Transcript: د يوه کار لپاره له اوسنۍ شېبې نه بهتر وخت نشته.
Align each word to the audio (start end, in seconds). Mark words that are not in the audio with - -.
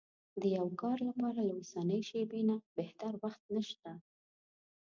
د 0.41 0.43
يوه 0.55 0.71
کار 0.81 0.97
لپاره 1.07 1.39
له 1.47 1.53
اوسنۍ 1.59 2.01
شېبې 2.09 2.41
نه 2.49 2.55
بهتر 2.77 3.13
وخت 3.23 3.43
نشته. 3.55 3.91